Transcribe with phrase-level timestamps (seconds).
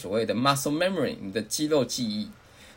[0.00, 2.28] 所谓的 muscle memory，你的肌肉记忆。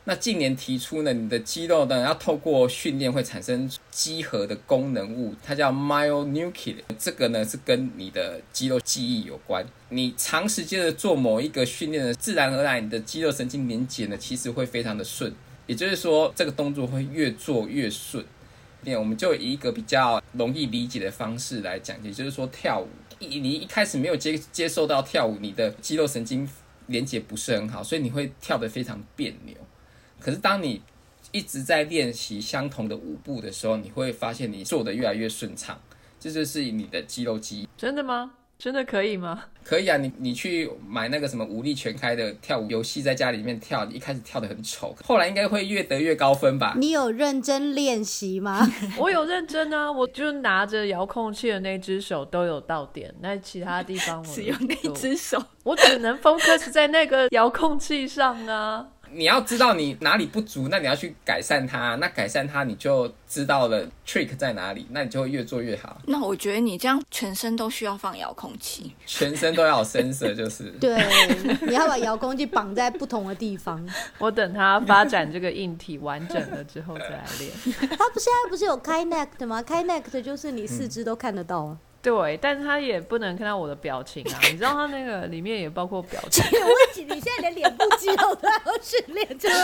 [0.05, 6.75] 那近年提出呢，你的肌肉呢要透过训练会产生肌核的功能物，它叫 myonucle。
[6.99, 9.65] 这个呢是跟你的肌肉记忆有关。
[9.87, 15.33] 你长时间的做某一个训练呢，自然而然你的肌肉神经连接呢，其实会非常的顺。
[15.67, 18.25] 也就是说，这个动作会越做越顺。
[18.81, 26.45] 那我们就以一个比较容易理解的方式来讲，也就是说，跳舞，你你一开始没有接接受到跳舞，你的肌肉神经
[26.87, 29.55] 连接不是很好，所以你会跳得非常别扭。
[30.19, 30.81] 可是当你
[31.31, 35.79] 一直在练习相同的舞步的时候，你会发现你做的越来越顺畅，
[36.19, 37.67] 这就是你的肌肉记忆。
[37.77, 38.33] 真的吗？
[38.57, 39.43] 真的可以吗？
[39.63, 46.73] 可以啊，你你去买那个什么武力全开的跳舞游戏，在家里面跳，一开始跳的很丑，后来应该会越得越高分吧？
[46.77, 48.65] 你有认真练习吗？
[48.97, 58.87] 我有认真啊，我就拿着遥控器的那只手都有到点，那其他地方我 只有那只手，我只能 focus 在那个遥控器上啊。
[59.13, 61.95] 你要知道你哪里不足，那你要去改善它。
[61.95, 66.01] 那改善它，你就知道了 trick 在哪里，那你就会越做越好。
[66.05, 70.97] 那我觉得你这样全身都需要放遥控器，全身都要有 sensor，就是对，
[71.67, 73.83] 你要把遥控器绑在不同的地方。
[74.17, 77.51] 我等它发展这个硬体完整了之后再来练。
[77.89, 79.61] 它不现在不是有开 neck 吗？
[79.61, 81.77] 开 neck 就是你四肢都看得到啊。
[82.03, 84.37] 对，但是他也不能看到我的表情啊！
[84.51, 86.43] 你知道他那个里面也包括表情。
[86.59, 86.67] 我
[87.01, 89.55] 你现在连脸部肌肉都要训练，就是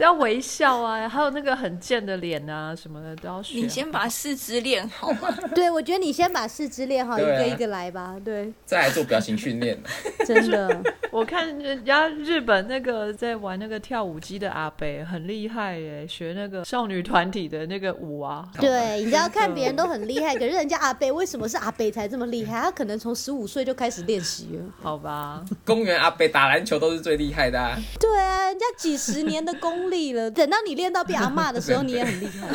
[0.00, 3.58] 要微笑啊，还有那个很贱的脸啊什么的都要学。
[3.58, 5.30] 你先把四肢练好嘛。
[5.54, 8.16] 对，我觉得你先把四肢练好，一个一个来吧。
[8.24, 9.78] 对，再来做表情训练。
[10.24, 18.48] 真的，我看人家日本那个在玩那个跳舞机的阿北很厉害耶，学那个少女团体的那个舞啊。
[18.58, 21.57] 对，你知道看别人都很厉害，可是人家阿北为什么是？
[21.58, 24.64] 阿北才这么厉害，他可能从十五岁就开始练习了。
[24.80, 27.78] 好吧，公园阿北打篮球都是最厉害的。
[27.98, 32.48] 对啊，人家几十年的功力了，等到你练到变阿妈的时候，你也很厉害。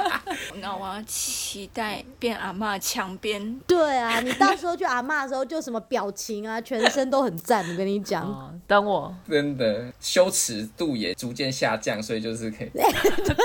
[0.60, 3.60] 那我要期待变阿妈墙边。
[3.66, 7.68] 对啊，你到时候去阿妈的时候，就什么表情啊，全身都很赞。
[7.68, 12.70] 我跟你讲，等我真的羞耻度也逐渐下降，所以就是可以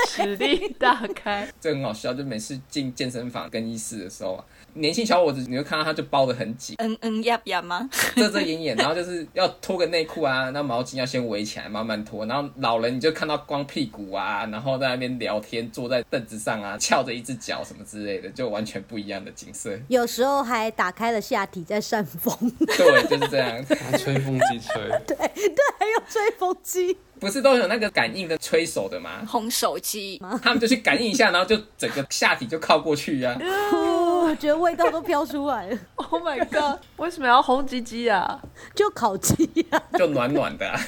[0.07, 1.47] 实力大开。
[1.59, 4.43] 这很好笑，就每次进健身房更衣室的时候啊。
[4.75, 7.89] 年轻小伙子，你会看到他就包的很紧，嗯嗯呀呀吗？
[8.15, 12.25] 遮遮掩掩，然后就是要脱个内裤啊，那毛巾要先围起来，慢慢脱。
[12.25, 19.71] 然后老人你就看到光屁股啊，然后在那边聊天，坐在凳子上啊，翘着一只脚什么之类的，就完全不一样的景色。
[19.87, 22.37] 有时候还打开了下体在扇风，
[22.77, 24.75] 对，就是这样， 拿吹风机吹，
[25.07, 29.21] 对对，还有吹风机，不是都有那个感应的吹手的吗？
[29.27, 33.35] 红手机，他们就去感应一下，然后就整个下体就靠过去呀。
[33.39, 35.77] 我 觉得味道都飘出来了。
[35.95, 36.79] Oh my god！
[36.97, 38.39] 为什么要红鸡鸡啊？
[38.75, 40.79] 就烤鸡啊，就暖暖的。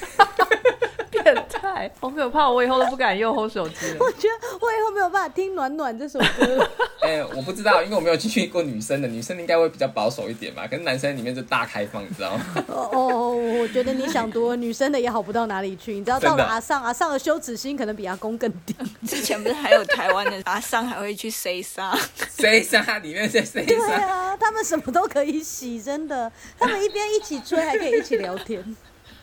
[1.12, 2.50] 变态，好可怕！
[2.50, 3.97] 我以后都不敢用烘手机了。
[4.00, 6.69] 我觉得我以后没有办法听《暖暖》这首歌。
[7.01, 10.68] 哎，我不知道，因为我没有进去过女生的，女生应该会比较保守一点吧。
[10.68, 12.45] 可是男生里面就大开放，你知道吗？
[12.68, 15.94] 哦哦，我觉得你想多，女生的也好不到哪里去。
[15.94, 18.75] 你知道，到了阿上，阿上的羞耻心可能比阿公更低。
[19.07, 21.97] 之前不是还有台湾的阿上还会去 say 沙
[22.29, 23.75] ？say 沙里面是 say 沙。
[23.75, 26.31] 对啊，他们什么都可以洗，真的。
[26.57, 28.75] 他们一边一起吹，还可以一起聊天。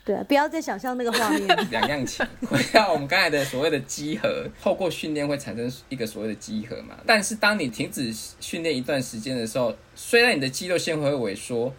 [0.04, 1.46] 对，不要再想象那个画面。
[1.70, 6.94] 两样情， 回到我们刚才的所谓的集合，透过训练会产生一个所谓的集合嘛。
[7.06, 11.72] 但是当你停止训练一段时间的时候，虽然你的肌肉纤维会萎缩，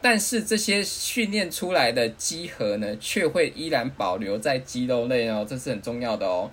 [0.00, 6.50] 但是这些训练出来的集合呢，却会依然保留在肌肉内哦，这是很重要的哦。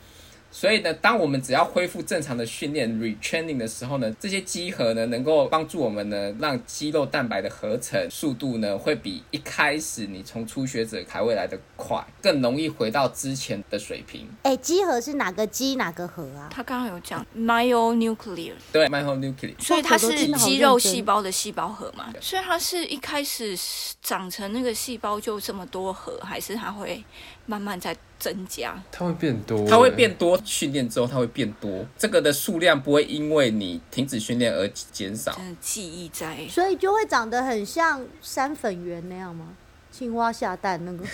[0.51, 14.27] 所以呢，当我们只要恢复正常的训练 retraining 的时候呢，这些肌核呢能够帮助我们呢，让肌肉蛋白的合成速度呢会比一开始你从初学者开会来的快，更容易回到之前的水平。
[14.43, 16.49] 哎，肌核是哪个肌哪个核啊？
[16.51, 22.11] 他刚刚有讲 myonucleus，对，myonucleus，所以它是肌肉细胞的细胞核嘛？
[22.19, 23.55] 所以它是一开始
[24.01, 27.03] 长成那个细胞就这么多核，还是它会
[27.49, 27.97] 慢慢在？
[28.19, 30.37] 增加，它会变多，它会变多。
[30.43, 31.85] 训练之后，它会变多。
[31.97, 35.39] 这个的数量不会因为你停止训练而减少。
[35.61, 39.45] 记忆在，所以就会长得很像山粉圆那样吗？
[39.89, 41.05] 青蛙下蛋那个？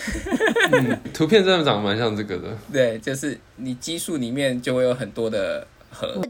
[0.71, 2.57] 嗯，图片真的长得蛮像这个的。
[2.73, 5.67] 对，就是你激素里面就会有很多的。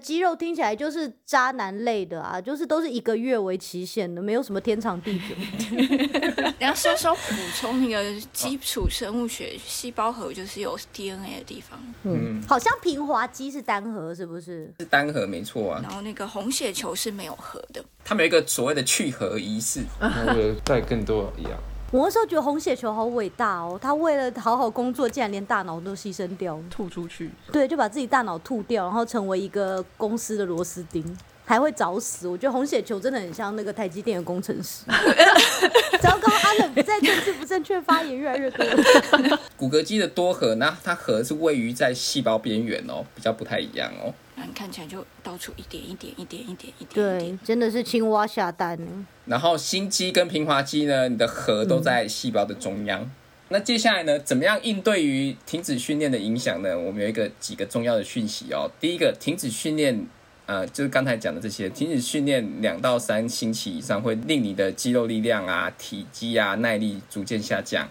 [0.01, 5.35] 肌肉听起来就是渣男类的啊，就是都是一个月为期限的，没有什么天长地久。
[6.57, 7.21] 你要稍稍补
[7.59, 11.79] 充那个基础生物学，细胞核就是有 DNA 的地方。
[12.03, 14.73] 嗯，好像平滑肌是单核，是不是？
[14.79, 15.79] 是单核，没错啊。
[15.83, 17.83] 然后那个红血球是没有核的。
[18.03, 20.33] 他们有一个所谓的去核仪式，然后
[20.63, 21.51] 带更多一样。
[21.95, 26.63] 我那时候觉得红血球好伟大哦，他为了好好工作，竟然连大脑都牺牲掉了。
[26.69, 32.27] 吐出去，对，就把自己大脑吐掉，然后成为一个公司的螺丝钉，还会找死。
[32.27, 34.83] 我觉得红血球真的很像那个台积电的工程师。
[36.01, 38.65] 糟糕，阿冷不在，政治不正确发言越来越多。
[39.55, 44.13] 骨骼肌的多核，呢它核是位于在细胞边缘哦，比较不太一样哦。
[44.53, 48.77] 看起来就到处一点一点一点一点一点一对点，，真的是青蛙下蛋。
[49.25, 53.09] 然后心肌跟平滑肌呢，你的核都在细胞的中央。
[53.49, 56.77] 那接下来呢，怎么样应对于停止训练的影响呢？
[56.77, 58.69] 我们有一个几个重要的讯息哦。
[58.79, 60.07] 第一个，停止训练，
[60.47, 67.87] 呃，就是刚才讲的这些，停止训练两到三星期以上，会令你的肌肉力量啊、体积啊、耐力逐渐下降。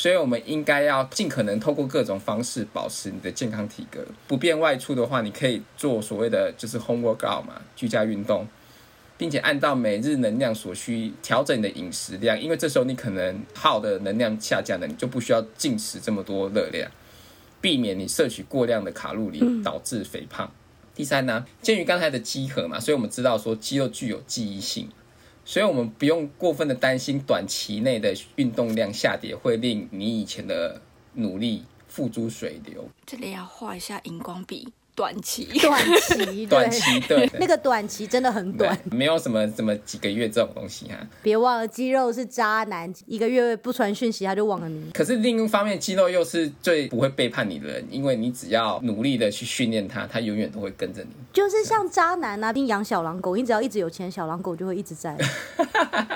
[0.00, 3.98] 所以，我们应该要尽可能透过各种方式保持你的健康体格。
[4.28, 8.46] 不便外出的话，你可以做所谓的就是 home workout 嘛，居家运动。
[9.16, 16.88] 并且按照每日能量所需调整你的饮食量，因为这时候你可能耗的能量下降了，你就不需要进食这么多热量，
[17.60, 20.48] 避免你摄取过量的卡路里导致肥胖。
[20.94, 24.88] 第三呢，鉴于刚才的肌核嘛，所以我们知道说肌肉具有记忆性，
[25.48, 30.78] 所以我们不用过分的担心短期内的运动量下跌会令你以前的
[31.14, 32.86] 努力付诸水流。
[33.06, 34.68] 这里要画一下荧光笔，
[34.98, 35.44] 短期。
[35.60, 40.96] 短期， 短，期对那个短期真的很短。，没有什么什么几个月这种东西哈。
[41.22, 44.90] 别忘了，肌肉是渣男，一个月不传讯息他就忘了你。
[44.92, 51.10] 可是另一方面，肌肉又是最不会背叛你的人，因为你只要努力的去训练他，他永远都会跟着你。
[51.32, 55.16] 就是像渣男啊，你养小狼狗，你只要一直有钱，小狼狗就会一直在。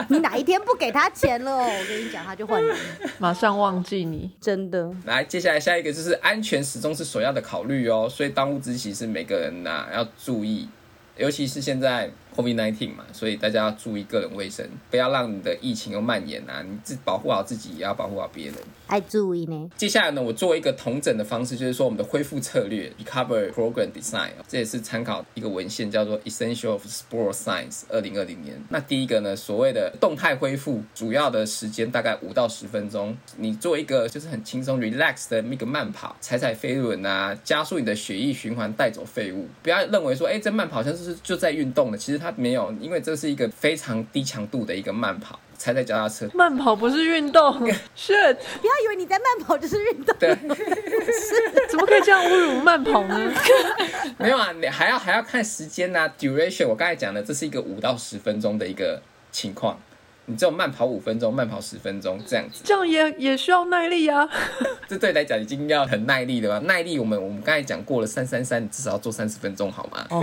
[0.09, 2.77] 你哪一天不给他钱了，我跟你讲，他就换人，
[3.19, 4.29] 马上忘记你。
[4.41, 4.93] 真的。
[5.05, 10.69] 来，接下来下一个就是安全始终是首要的考虑哦，所以当务之其实每个人呐、要注意，
[11.17, 18.55] 尤其是现在 COVID-19 嘛，所以大家要注意个人卫生，不要让你的疫情又蔓延啊，你自保护好自己，也要保护好别人。
[18.87, 28.63] 爱注意呢，接下来呢，我做一个同整的方式，就是说我们的恢复策略 （Recover Program Design），这也是参考一个文献叫做《Essential of Sport Science》二零二零年。
[28.69, 39.49] 那第一个呢，所谓的动态恢复，主要的时间大概五到十分钟，你做一个就是很轻松 relax 的那个慢跑，踩踩飞轮啊，加速你的血液循环，带走废物。
[39.63, 46.29] 不要认为说，哎，这慢跑好像是就在运动的，其实它没有，因为这是一个非常低强度的一个慢跑，踩在脚踏车。
[46.33, 47.43] 慢跑不是运动，
[47.97, 50.17] shit，不要以为你在慢跑就是运动。
[50.19, 50.35] 对，
[51.69, 53.33] 怎么可以这样侮辱慢跑呢？
[54.19, 56.69] 没有啊，你还要还要看时间呐、duration。
[56.69, 59.03] 我刚才讲的，这是一个五到十分钟的一个
[59.33, 59.79] 情况，
[60.27, 64.29] 你只有慢跑五分钟，慢跑十分钟这样子，这样也也需要耐力啊。
[64.89, 66.67] 这对来讲已经要很耐力了吧？
[66.67, 70.23] 耐力我们我们刚才讲过了，三三三，你至少要做三十分钟好吗哦，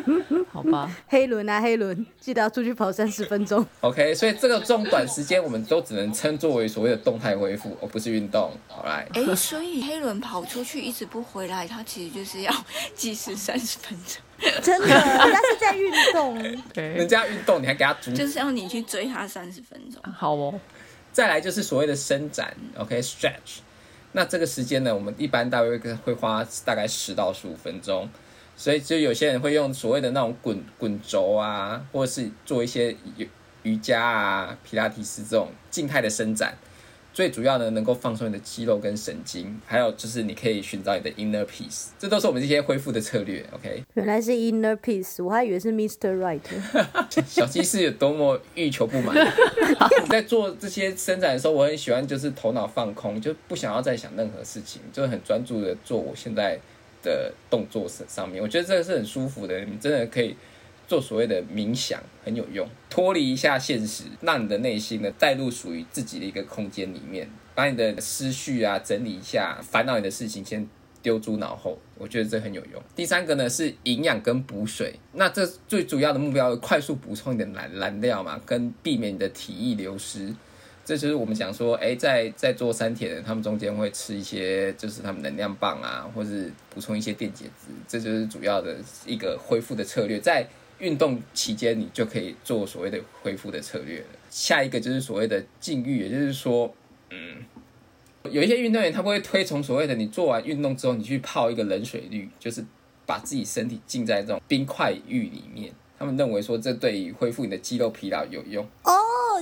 [0.50, 3.64] 好吧，黑轮啊，黑轮，记得要出去跑三十分钟。
[3.82, 8.50] OK，所以这个这种短时间，我们都只能称作为所谓的动态恢复，而不是运动。
[8.68, 12.52] 好来，哎，所以黑轮跑出去一直不回来，它其实就是要
[12.94, 14.22] 计时三十分钟，
[14.62, 16.34] 真的，人家是在运动。
[16.42, 20.00] 人 OK，家运动，你还给他阻止就是要你去追他三十分钟。
[20.12, 20.60] 好哦，
[21.12, 23.60] 再来就是所谓的伸展，OK，stretch、
[24.12, 28.08] 那这个时间呢，我们一般大约会花大概十到十五分钟，
[28.56, 33.28] 所以就有些人会用所谓的那种滚滚轴啊，或者是做一些瑜
[33.62, 36.54] 瑜伽啊、皮拉提斯这种静态的伸展。
[37.14, 43.46] 最主要呢，能够放松你的肌肉跟神经，还有就是你可以寻找你的 inner peace，这都是我们这些恢复的策略。
[43.52, 46.18] OK，原来是 inner peace，我还以为是 Mr.
[46.18, 46.40] Right。
[47.24, 49.14] 小鸡是有多么欲求不满。
[50.10, 56.58] 在做这些伸展的时候，我很喜欢就是头脑放空，就不想要再想任何事情，就是很专注的做我现在
[57.00, 58.42] 的动作上上面。
[58.42, 60.34] 我觉得这个是很舒服的，你真的可以
[60.86, 70.68] 做所谓的冥想，很有用，脱离一下现实，让你的内心呢带入属于自己的一个空间里面，把你的思绪啊整理一下，烦恼你的事情先
[71.02, 72.82] 丢诸脑后，我觉得这很有用。
[72.94, 80.34] 第三个呢是营养跟补水，那这最主要的目标，快速补充你的燃燃料嘛，跟避免你的体液流失。
[80.86, 88.76] 这就是我们讲说，哎，在在做三铁的人，他们中间会吃一些，就是他们能量棒啊，或是补充一些电解质，这就是主要的
[89.06, 90.20] 一个恢复的策略。
[90.20, 90.46] 在
[90.84, 94.06] 运动期间，你就可以做所谓的恢复的策略了。
[94.28, 96.74] 下一个就是所谓的禁欲，也就是说，
[97.10, 97.42] 嗯，
[98.24, 102.62] 有一些运动员他会推崇所谓的你做完运动之后，你去泡一个冷水浴，就是
[103.06, 105.72] 把自己身体浸在这种冰块浴里面。
[105.96, 108.62] 他们认为说这对于恢复你的肌肉疲劳有用。
[108.82, 108.92] 哦，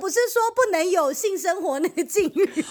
[0.01, 2.47] 不是说不能有性生活那个禁欲，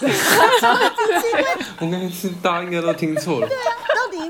[1.80, 3.48] 我刚才是大家应该都听错了。
[3.48, 3.54] 到底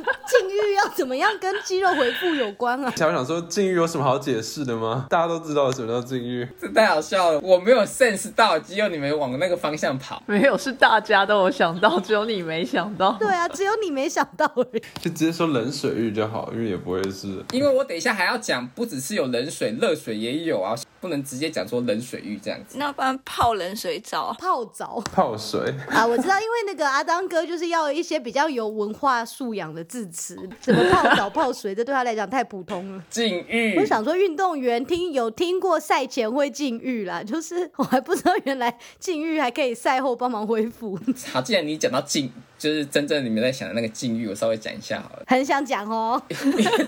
[0.26, 2.92] 禁欲要怎么样跟肌肉回复有关啊？
[2.96, 5.06] 想想说禁欲有什么好解释的吗？
[5.08, 6.46] 大家都知道什么叫禁欲。
[6.60, 10.22] 这太好笑了，我没有 sense 到，只有你们往那个方向跑。
[10.26, 13.16] 没有，是大家都有想到，只有你没想到。
[13.20, 14.82] 对啊，只有你没想到而已。
[15.00, 22.78] 就直接说冷水浴就好，因为也不会是因为我等一下还要讲，不只是有冷水，热水也有啊，不能直接讲说冷水浴这样子。
[22.78, 25.60] 那不然泡冷水澡，泡澡泡水。
[25.90, 33.04] 啊，我知道，因为那个阿当哥就是要一些比较有文化素养的字词， 什么泡澡、泡水，这对他来讲太普通了。
[33.10, 40.96] 禁欲我，想说，运动员听有听过赛前会禁欲啦，就是 我还不知道原来禁欲还可以赛后帮忙恢复，
[41.32, 42.30] 好，既然你讲到禁，
[42.62, 45.24] 就是真正你们在想的那个境遇，我稍微讲一下好了。
[45.26, 46.22] 很想讲哦。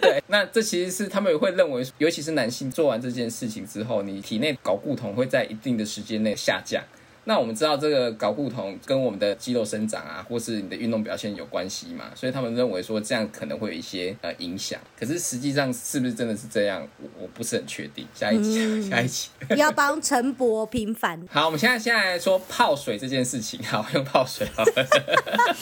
[0.00, 6.80] 对，那这其实是他们会认为，尤其是男性做完这件事情之后，你体内睾固酮会在一定的时间内下降。
[7.24, 14.78] 那我们知道这个睾固酮跟我们的肌肉生长啊，或是你的运动表现有关系嘛，所以他们认为说这样可能会有一些呃影响。
[14.98, 18.06] 可是实际上是不是真的是这样，我我不是很确定。
[18.14, 19.30] 下一集，下一集。
[19.56, 21.20] 要帮陈博平反。
[21.30, 23.62] 好，我们现在现在来说泡水这件事情。
[23.64, 24.72] 好，用泡水好了。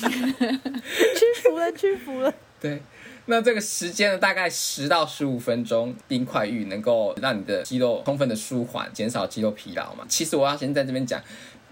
[1.15, 2.33] 屈服了，屈服了。
[2.61, 2.81] 对，
[3.27, 10.05] 那这个时间呢，大概十到十五分钟，冰块浴能够让你的肌肉充分的舒缓，减少肌肉疲劳嘛。
[10.09, 11.23] 其实我要先在这边讲，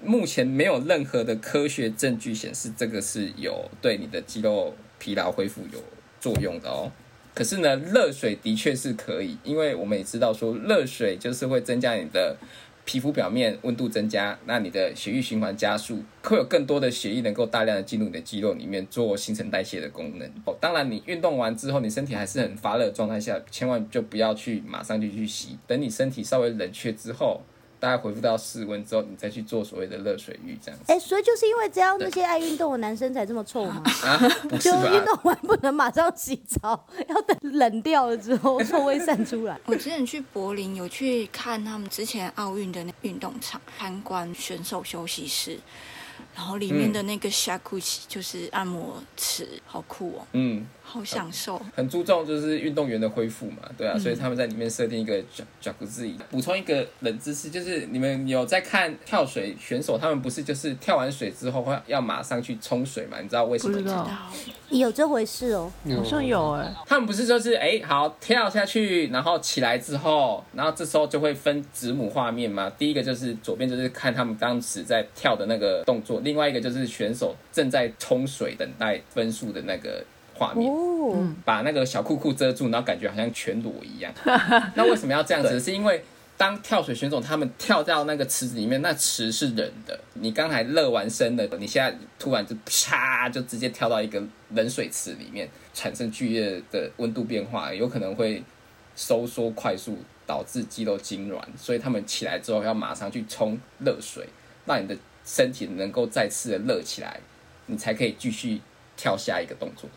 [0.02, 5.82] 目前没有任何的科学证据显示这个是有对你的肌肉疲劳恢复有
[6.20, 6.92] 作用的哦。
[7.34, 12.36] 可是呢，热水的确是可以，因为我们也知道说，热水就是会增加你的
[12.84, 20.28] 皮肤表面温度增加，那你的血液循环加速，会有更多的血液能够大量的进入你的肌肉里面做新陈代谢的功能。
[20.44, 27.42] 哦，当然你运动完之后，你身体还是很发热的状态下，千万就不要去马上就去洗，等你身体稍微冷却之后，
[27.80, 30.92] 大概恢复到室温之后，你再去做所谓的热水浴这样子。
[30.92, 33.82] 哎、所以就是因为这样，那些爱运动的男生才这么臭吗？
[34.04, 34.18] 啊，
[34.48, 35.04] 不是就运吧？
[35.06, 39.58] 动完不能马上洗澡，要等冷掉了之后，臭味散出来。
[39.66, 45.58] 我之前去柏林有去看他们之前奥运的那运动场，参观选手休息室，
[46.34, 51.60] 然后里面的那个 shakuchi 就是按摩池，好酷哦，嗯，好享受。
[51.74, 63.18] 很注重就是运动员的恢复嘛，对啊，嗯所以他们在里面设定一个 j a c u 补充一个冷知识，就是你们有在看跳水选手，他们不是就是跳完水之后会要马上去冲水嘛？
[63.20, 63.82] 你知道为什么吗？
[63.82, 65.70] 不知道，有这回事哦。
[65.96, 72.70] 好像有哎、他们不是就是哎、好跳下去，然后起来之后，然后这时候就会分子母画面嘛。
[72.78, 80.04] 第一个就是左边就是看他们当时在跳的那个动作，另外一个就是选手正在冲水等待分数的那个
[80.40, 80.72] 画面。
[81.44, 84.10] 把那个小裤裤遮住，然后感觉好像全裸一样。
[84.74, 85.60] 那为什么要这样子？
[85.60, 86.02] 是因为
[86.38, 94.22] 当跳水选手他们跳到那个池子里面，那池是冷的，你刚才热完身的，你现在突然就啪就直接跳到一个
[94.54, 98.42] 冷水池里面，产生剧烈的温度变化，有可能会
[98.96, 104.26] 收缩快速，导致肌肉痉挛，所以他们起来之后要马上去冲热水，
[104.64, 107.20] 让你的身体能够再次的热起来，
[107.66, 108.60] 你才可以继续
[108.96, 109.90] 跳下一个动作。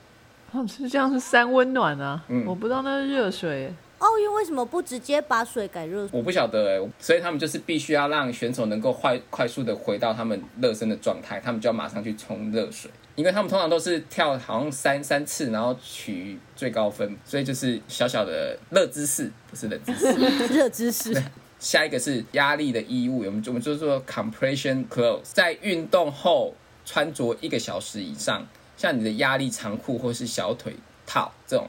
[0.55, 3.74] 哦，是这样是三温暖啊，嗯我不知道那是热水欸。
[3.98, 6.10] 奥运为什么不直接把水改热水？
[6.12, 20.13] 我不晓得哎，所以他们就是必须要让选手能够快快速的回到他们热身的状态，他们就要马上去冲热水，因为他们通常都是跳好像三三次，然后取最高分，所以就是小小的热姿势，不是冷姿势。
[20.53, 21.24] 热姿势。
[21.57, 28.45] 下一个是压力的衣物，我们我们就说 compression clothes，在运动后穿着一个小时以上，
[28.84, 30.75] 像你的压力长裤或是小腿
[31.06, 31.66] 套这种，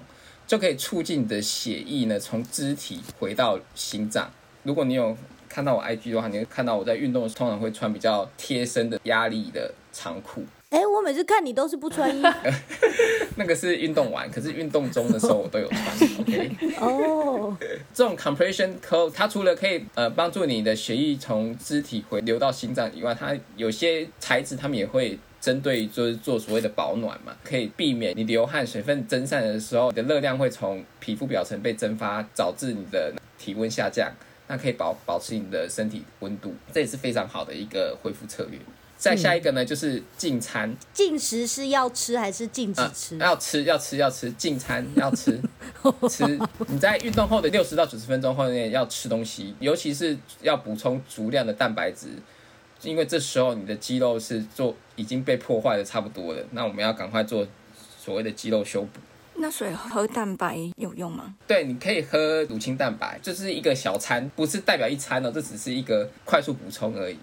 [0.48, 4.28] 就可以促进你的血液呢从肢体回到心脏。
[4.64, 5.16] 如果你有
[5.48, 12.28] 看到我 IG 的话，你会看到我在运动的时候通常会穿比较贴身的压力的长裤，哎、我每次看你都是不穿衣服
[13.38, 15.80] 那个是运动完，可是运动中的时候我都有穿。
[16.18, 16.50] OK。
[16.82, 17.56] 哦。
[17.94, 34.10] 这种 compression clothes，它除了可以呃帮助你的血液从肢体回流到心脏以外，它有些材质他们也会针对就是做所谓的保暖嘛，可以避免你流汗水分蒸散的时候，你的热量会从皮肤表层被蒸发，导致你的体温下降。
[34.46, 38.58] 那可以保保持你的身体温度，这也是非常好的一个恢复策略。
[38.96, 43.18] 再下一个呢，就是进餐，进食是要吃还是禁止啊吃？
[43.18, 45.38] 要吃要吃要吃，进餐要吃
[46.08, 46.38] 吃。
[46.68, 52.08] 你在运动后的六十到九十分钟后内要吃东西，尤其是要补充足量的蛋白质，
[52.84, 57.46] 因为这时候你的肌肉是做已经被破坏的差不多了，那我们要赶快做
[57.98, 59.00] 所谓的肌肉修补。
[59.36, 61.34] 那所以喝蛋白有用吗？
[61.46, 67.18] 对，你可以喝乳清蛋白，这是一个小餐，不是代表一餐哦，这只是一个快速补充而已。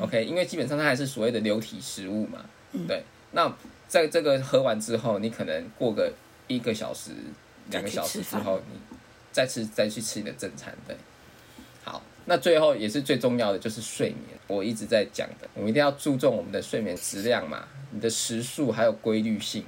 [0.00, 2.38] OK，因为基本上它还是所谓的流体食物嘛。
[2.86, 3.52] 对，那
[3.88, 6.12] 在这个喝完之后，你可能过个
[6.46, 7.10] 一个小时、
[7.70, 8.78] 两个小时之后，你
[9.32, 10.72] 再吃再去吃你的正餐。
[10.86, 11.00] 对，好，
[12.30, 19.64] 那最后也是最重要的就是睡眠，我一直在讲的，我们一定要注重我们的睡眠质量嘛，你的时数还有规律性。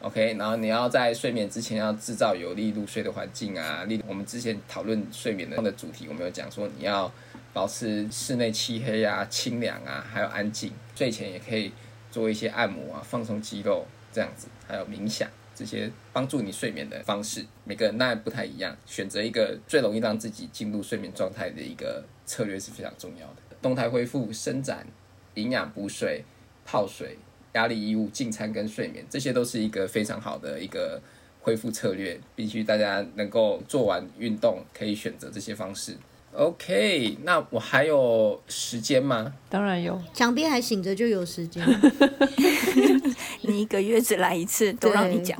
[0.00, 3.84] OK，然后你要在睡眠之前要制造有利入睡的环境啊。
[3.84, 7.12] 例如我们之前讨论睡眠的的主题，我们有讲说你要
[7.52, 10.72] 保持室内漆黑啊、清凉啊，还有安静。
[10.96, 11.70] 睡前也可以
[12.10, 15.28] 做一些按摩啊，放松肌肉这样子，还有冥想
[15.60, 17.44] 这些帮助你睡眠的方式。
[17.64, 23.36] 每个人当然不太一样，选择一个最容易让自己进入睡眠状态的一个策略是非常重要的。
[23.60, 24.86] 动态恢复、伸展、
[25.34, 26.24] 营养补水、
[26.64, 27.18] 泡水。
[27.54, 31.02] 压力衣物、进餐跟睡眠，这些都是一个非常好的一个
[31.40, 32.16] 恢复策略。
[32.36, 35.96] 必须大家能够做完运动，可以选择这些方式。
[36.32, 39.34] OK，那我还有时间吗？
[39.48, 41.60] 当然有，墙边还醒着就有时间。
[43.50, 45.36] 你一个月只来一次， 都让你讲，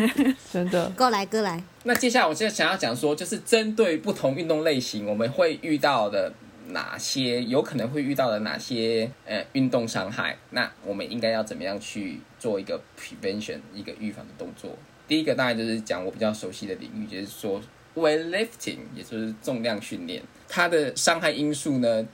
[0.52, 0.90] 真的。
[0.90, 1.62] 哥来哥来。
[1.84, 6.32] 那接下来我就想要讲说，就是针对不同运动类型，我们会遇到的。
[6.68, 10.38] 哪些有可能会遇到的哪些呃运动伤害？
[10.50, 14.70] 那我们应该要怎么样去做一个 prevention 一个预防的动作？
[15.08, 17.60] 第一个当然就是讲我比较熟悉的领域，就是说
[17.96, 20.22] weightlifting，也就是重量训练。
[20.48, 22.06] 它的伤害因素呢，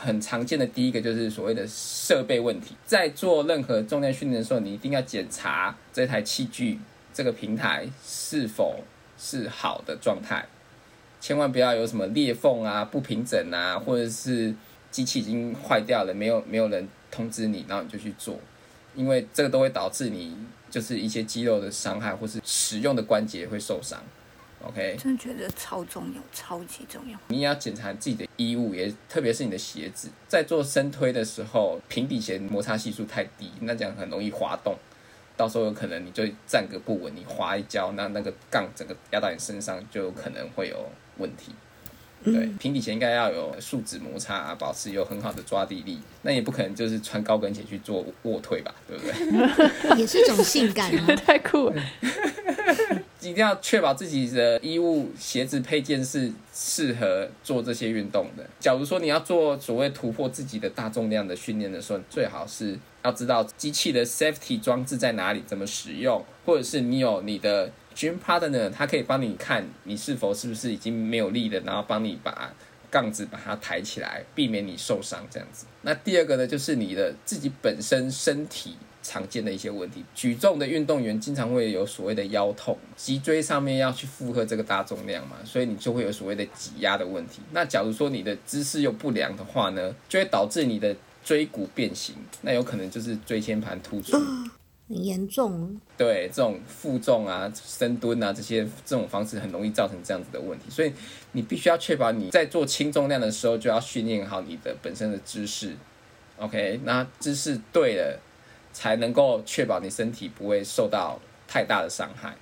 [0.00, 2.74] 很常见的第一个就是所谓的设备问题。
[2.84, 6.78] 在做任何重量训练的时候，你一定要检查这台器具、
[7.12, 8.80] 这个平台是否
[9.18, 10.46] 是好的状态。
[11.20, 14.54] 千万不要有什么裂缝啊、不平整啊，或者是
[14.90, 18.38] 机器已经坏掉了，没有没有人通知你，然后你就去做，
[18.94, 20.36] 因为这个都会导致你
[20.68, 24.02] 就是一些肌肉的伤害，或是使用的关节会受伤。
[24.66, 27.18] OK，真的觉得超重要，超级重要。
[27.28, 34.74] 你也要检查自己的衣物，也特别是你的鞋子，在做深推的时候，平底鞋摩擦系数太低，那这样很容易滑动。
[35.36, 41.52] 到时候有可能你就站个不稳，你滑一跤，那那个杠整个压到你身上，就有可能会有问题。
[42.24, 45.98] 对，平底鞋应该要有树脂摩擦，保持有很好的抓地力。
[46.22, 49.98] 那也不可能就是穿高跟鞋去做卧推吧，对不对？
[49.98, 51.82] 也是一种性感啊，太酷了。
[53.22, 58.44] 一定要确保自己的衣物、鞋子配件是适合做这些运动的。
[58.58, 72.52] 假如说你要做所谓突破自己的大重量的训练的时候，最好是要知道机器的 safety 装置在哪里，怎么使用，或者是你有你的 gym partner，他可以帮你看你是否是不是已经没有力了，然后帮你把
[72.90, 75.66] 杠子把它抬起来，避免你受伤这样子。
[75.82, 78.76] 那第二个呢，就是你的自己本身身体。
[79.02, 87.40] 常见的一些问题，举重的运动员经常会有所谓的腰痛，脊椎上面要去负荷这个大重量嘛，所以你就会有所谓的挤压的问题。
[87.50, 94.16] 那假如说你的姿势又不良的话呢，就会导致你的椎骨变形，那有可能就是椎间盘突出，
[94.88, 95.80] 很严重。
[95.96, 100.92] 对，这种负重啊、深蹲啊这些这种方式很容易造成这样子的问题，所以
[101.32, 105.74] 你必须要确保你在做轻重量的时候就要训练好你的本身的姿势。
[106.38, 108.20] OK，那姿势对了。
[108.72, 112.34] 才能够确保你身体不会受到太大的伤害。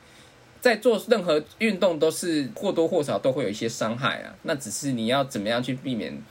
[0.60, 6.22] 在做任何运动都是或多或少都会有一些伤害啊，那只是你要怎么样去避免，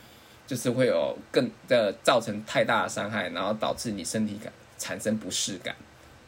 [0.45, 5.75] 就是会有更的造成太大的伤害，然后导致你身体感产生不适感。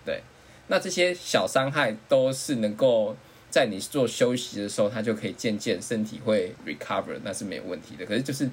[0.04, 0.24] 对，
[0.68, 3.16] 那这些小伤害都是能够
[3.52, 8.04] 在你做休息的时候，它就可以渐渐身体会 recover，那是没有问题的。
[8.04, 8.50] 可是就是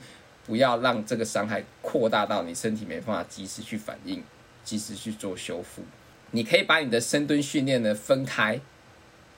[0.47, 4.23] 不要让这个伤害扩大到你身体没办法及时去反应。
[4.69, 5.81] 及时去做修复，
[6.33, 8.61] 你可以把你的深蹲训练呢分开，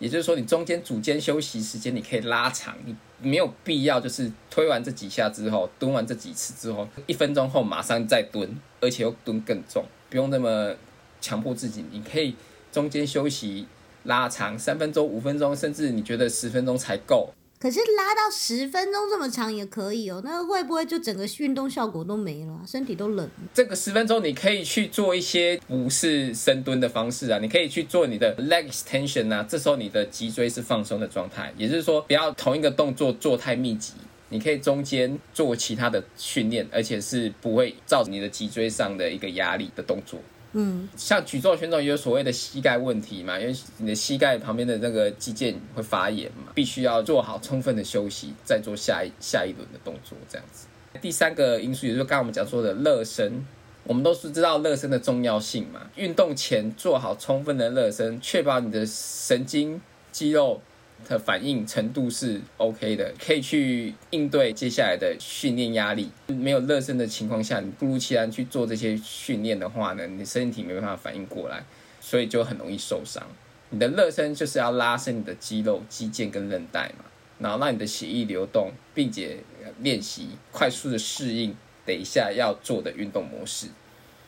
[0.00, 10.74] 也就是说，你中间组间休息时间你可以拉长，你没有必要就是推完这几下之后，蹲完这几次之后，一分钟后马上再蹲，而且又蹲更重，不用那么
[11.20, 12.34] 强迫自己，你可以
[12.72, 13.68] 中间休息
[14.02, 17.32] 拉长三分钟、五分钟，甚至你觉得十分钟才够。
[17.60, 23.28] 可是拉到十分钟这么长也可以哦，那会不会就整个运动效果都没了，身体都冷？
[23.52, 33.92] 这个十分钟你可以去做一些不是深蹲的方式啊，你可以去做你的 leg extension 啊，这时候你的脊椎是放松的状态，也就是说不要同一个动作做太密集，
[34.30, 40.18] 你可以中间做其他的训练，而且是不会造成你的脊椎上的一个压力的动作。
[40.52, 50.66] 嗯，像举重选手也有所谓的膝盖问题嘛，因为你的膝盖旁边的那个肌腱会发炎嘛，必须要做好充分的休息，再做下一下一轮的动作这样子。
[51.00, 53.46] 第三个因素，也就是刚刚我们讲说的热身，
[53.84, 60.60] 我们都是知道热身的重要性嘛，运动前做好充分的热身，确保你的神经肌肉。
[61.08, 66.10] 的反应程度是 OK 的，可以去应对接下来的训练压力。
[66.28, 71.64] 没有热身的情况下，你不如其然去做这些训练的话呢，你身体没办法反应过来，
[72.00, 73.26] 所以就很容易受伤。
[73.70, 77.04] 你的热身就是要拉伸你的肌肉、肌腱跟韧带嘛，
[77.38, 79.38] 然后让你的血液流动，并且
[79.80, 81.54] 练习快速的适应
[81.86, 83.68] 等一下要做的运动模式。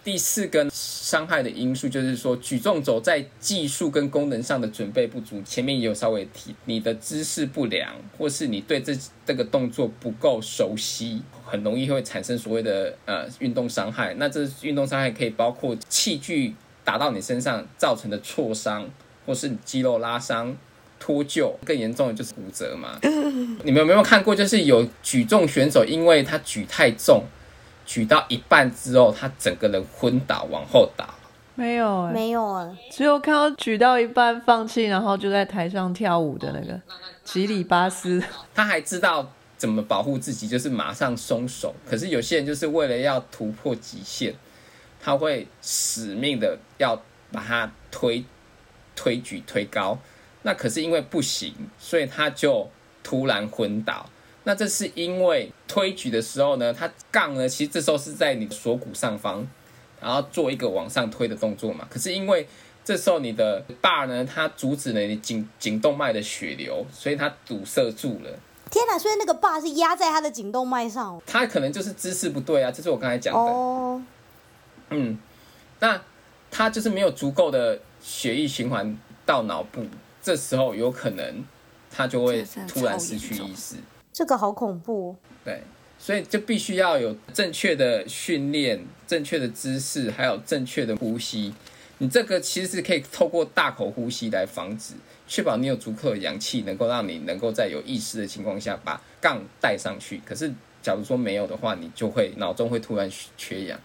[0.04, 5.40] 第四个伤害的因素就是说，举重肘在技术跟功能上的准备不足。
[5.42, 8.92] 前面也有稍微提，你的姿势不良，或是你对这
[9.24, 14.14] 这个动作不够熟悉，很容易会产生所谓的呃运动伤害。
[14.14, 18.90] 那这运动伤害可以包括器具打到你身上造成的挫伤，
[19.24, 20.56] 或是肌肉拉伤、
[20.98, 22.98] 脱臼，更严重的就是骨折嘛。
[23.62, 24.34] 你们有没有看过？
[24.34, 27.22] 就是有举重选手，因为他举太重。
[27.84, 31.08] 举到一半之后，他整个人昏倒，往后倒。
[31.54, 36.80] 没有哎、没有啊、只有看到举到一半放弃，然后就在台上跳舞的那个
[37.24, 38.22] 吉里巴斯。
[38.54, 41.74] 他还知道怎么保护自己，就是马上松手。
[41.86, 44.34] 可是有些人就是为了要突破极限，
[44.98, 48.24] 他会死命的要把它推
[48.96, 49.98] 推举推高。
[50.44, 52.70] 那可是因为不行，所以他就
[53.04, 54.08] 突然昏倒。
[54.44, 59.46] 那这是因为推举的时候呢，它杠呢，其实这时候是在你锁骨上方，
[60.00, 61.86] 然后做一个往上推的动作嘛。
[61.90, 62.46] 可是因为
[62.84, 68.30] 这时候你的 bar 呢，它阻止了你颈颈动脉的血流，所以它堵塞住了。
[68.70, 68.98] 天哪！
[68.98, 71.22] 所以那个把是压在他的颈动脉上哦。
[71.26, 73.38] 它可能就是姿势不对啊，这是我刚才讲的。
[73.38, 74.02] 哦，
[74.88, 75.18] 嗯，
[75.78, 76.00] 那
[76.50, 79.84] 他就是没有足够的血液循环到脑部，
[80.22, 81.44] 这时候有可能
[81.90, 83.76] 他就会突然失去意识。
[84.12, 85.62] 这个好恐怖、对，
[85.98, 91.54] 所以就必须要有正确的训练、正确的姿势，还有正确的呼吸。
[91.98, 94.94] 你这个其实是可以透过大口呼吸来防止，
[95.26, 100.20] 确保你有足够的氧气，能够让你能够在有意识的情况下把杠带上去。
[100.26, 103.80] 可是，假如说没有的话，你就会脑中会突然缺氧。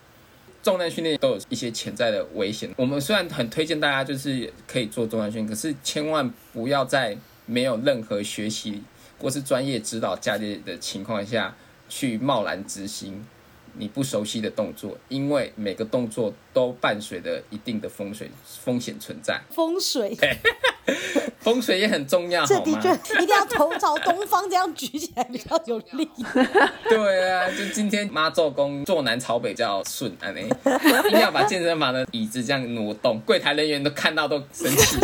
[0.63, 2.69] 重量训练都有一些潜在的危险。
[2.75, 8.81] 我们虽然很推荐大家就是可以做重量训练，可是千万不要在没有任何学习
[9.21, 11.55] 或是专业指导教练的情况下
[11.89, 13.25] 去贸然执行
[13.79, 18.29] 你不熟悉的动作，因为每个动作都伴随着一定的风水
[18.63, 19.39] 风险存在。
[19.51, 20.17] 风水，
[21.39, 22.43] 风水也很重要？
[22.43, 26.09] 这的确一定要头朝东方，这样举起来比较有力。
[26.89, 30.41] 对啊，就今天妈做工坐南朝北叫顺，安呢，
[31.05, 34.97] 一定要把健身房的椅子这样挪动，柜台人员都看到都生气。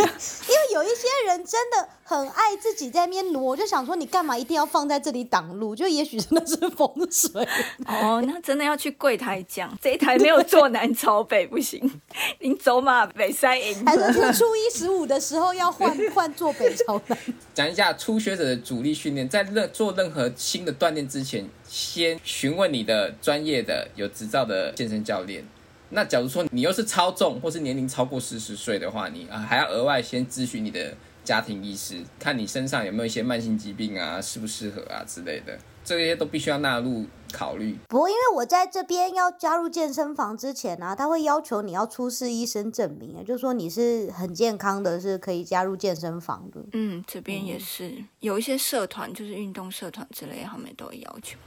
[0.74, 5.74] 有一些人真的很爱自己在那边挪，我就想说你干嘛一定要放在这里挡路？
[5.74, 7.46] 就也许真的是风水。
[7.86, 12.00] 哦，那真的要去柜台讲，这一台没有坐南朝北不行，
[12.40, 13.86] 您走马北塞赢。
[13.86, 17.16] 还是这个初一十五的时候要换 换坐北朝南？
[17.54, 25.46] 讲一下初学者的主力训练，在任做任何新的锻炼之前，先询问你的专业的有执照的健身教练。
[25.94, 37.78] 那假如说你又是超重或是年龄超过四十岁的话，你啊还要额外先咨询你的家庭医师，看你身上有没有一些慢性疾病啊，适不适合啊之类的，这些都必须要纳入考虑。
[37.88, 46.60] 不过因为我在这边要加入健身房之前啊，他会要求你要出示医生证明，就是说你是很健康的，是可以加入健身房的。
[46.72, 51.38] 嗯，这边也是有一些社团，就是运动社团之类，他们都有要求。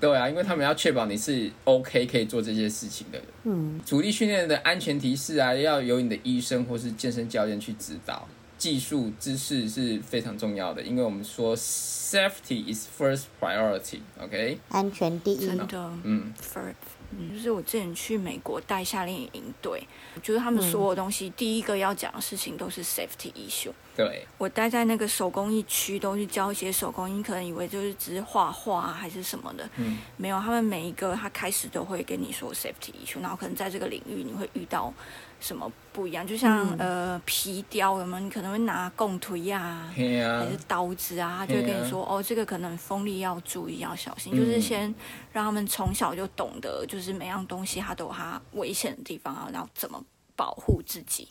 [0.00, 3.26] 对啊，因为他们要确保你是 OK 可以做这些事情的人。
[3.44, 8.28] 嗯，主力训练的安全提示啊，要由你的医生或是健身教练去指导。
[8.56, 14.00] 技术知识是非常重要的，因为我们说 safety is first priority。
[14.20, 15.56] OK，安全第一真。
[15.58, 16.74] 的，嗯，for
[17.10, 19.86] 嗯，就是我之前去美国带夏令营队，
[20.22, 23.72] 就是他们所有东西、第一个要讲的事情都是 safety issue。
[23.96, 34.92] 对，我待在那个手工艺区，都去教一些手工艺，你可能以为就是只是画画啊还是什么的，嗯，没有，他们每一个他开始都会跟你说 safety issue，然后可能在这个领域你会遇到
[35.40, 38.24] 什么不一样，就像、呃皮雕有没有？
[38.24, 40.40] 你可能会拿贡推啊，嘿啊。
[40.40, 44.94] 还，是刀子啊，他就会跟你说、哦，这个可能锋利要注意，要小心，就是嗯先
[45.32, 50.02] 让他们从小就懂得，就是每样东西它都有它危险的地方啊，然后怎么
[50.34, 51.28] 保护自己。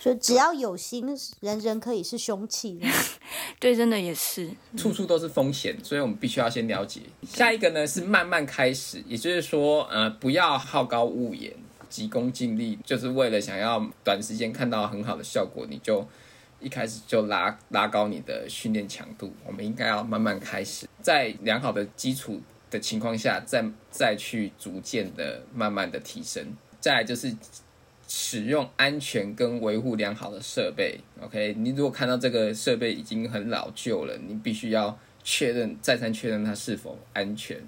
[0.00, 1.04] 所以只要有心，
[1.40, 2.80] 人人可以是凶器。
[3.58, 7.00] 对，真的也是，处处都是风险，所以我们必须要先了解。
[7.26, 11.52] 下一个呢是慢慢开始，也就是说，呃，不要好高骛远，
[11.88, 16.06] 急功近利，就是为了想要短时间看到很好的效果，你就
[16.60, 19.32] 一开始就拉拉高你的训练强度。
[19.46, 26.44] 我们应该要慢慢开始，在良好的基础的情况下，再再去逐渐的慢慢的提升。
[26.80, 27.34] 再来就是
[28.06, 31.00] 使用安全跟维护良好的设备。
[31.20, 37.60] OK，你如果看到这个设备已经很老旧了，你必须要确认再三确认它是否安全，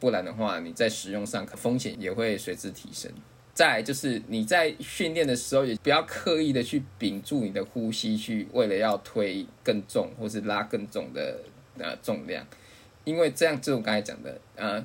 [0.00, 3.10] 不然的话你在使用上可风险也会随之提升。
[3.54, 11.38] 再就是你在训练的时候，也不要刻意的去屏住你的呼吸，去为了要推更重或是拉更重的
[11.78, 12.44] 呃重量，
[13.04, 14.84] 因为这样，就我刚才讲的，呃，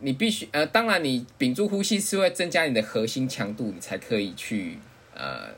[0.00, 4.76] 你必须呃，当然你屏住呼吸是会增加你的核心强度，你才可以去
[5.14, 5.48] 呃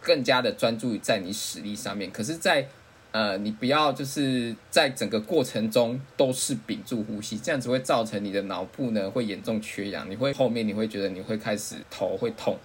[0.00, 2.10] 更加的专注于在你使力上面。
[2.10, 2.66] 可是，在
[3.12, 12.58] 呃，你不要就是在整个过程中都是屏住呼吸，这样子会造成你的脑部呢会严重缺氧，你会后面你会觉得你会开始头会痛，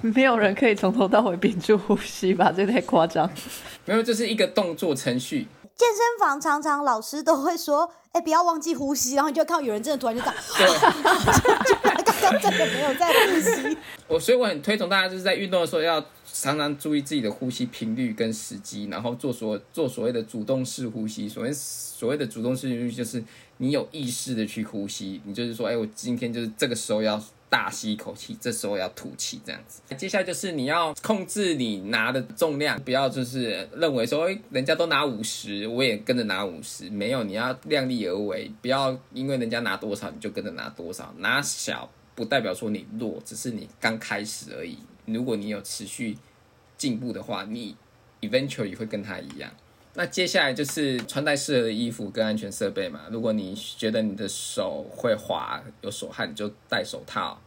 [0.00, 2.50] 没有人可以从头到尾屏住呼吸吧？
[2.50, 3.30] 这太夸张。
[3.84, 5.46] 没有，这是一个动作程序。
[5.76, 13.76] 健身房常常老师都会说：“哎、不要忘记呼吸。”然后你就看到有人真的突然就这样，对，刚刚真的没有在呼吸。
[14.06, 16.00] 我所以我很推崇大家就是在运动的时候要
[16.36, 21.28] 常常注意自己的呼吸频率跟时机，然后做所做所谓的主动式呼吸。
[21.28, 23.22] 所谓所谓的主动式呼吸，就是
[23.58, 29.80] 你有意识的去呼吸，你就是说，哎，我今天就是这个时候要大吸一口气，这时候要吐气，这样子。
[29.96, 41.88] 接下来就是你要控制你拿的重量，不要就是认为说，哎，人家都拿五十，我也跟着拿五十，没有，你要量力而为，不要因为人家拿多少你就跟着拿多少，拿小。
[42.16, 44.78] 不代表说你弱，只是你刚开始而已。
[45.06, 46.16] 如果你有持续
[46.76, 47.76] 进步的话，你
[48.20, 49.50] eventually 会跟他一样。
[49.94, 53.02] 那接下来就是穿戴适合的衣服跟安全设备嘛。
[53.10, 57.40] 如果你觉得你的手会滑、有手汗，你就戴手套。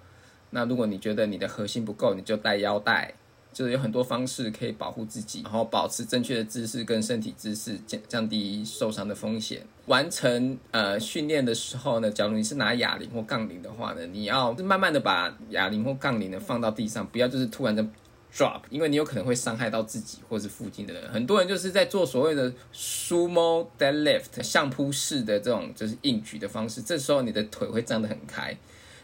[0.52, 3.14] 那如果你觉得你的核心不够，你就戴腰带。
[3.54, 9.66] 就是有很多方式可以保护自己，然后保持正确的姿势跟身体姿势，降降低受伤的风险。
[9.88, 17.86] 完成呃训练的时候呢，假如你是拿哑铃或杠铃的话呢，你要慢慢的把哑铃或杠铃呢放到地上，不要就是突然的
[18.34, 21.10] drop，因为你有可能会伤害到自己或是附近的人。
[21.12, 28.56] 很多人就是在做所谓的 sumo deadlift 相扑式的这种就是硬举的方式，这时候你的腿会张得很开。